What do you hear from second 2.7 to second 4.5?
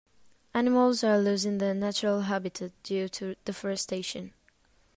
due to deforestation.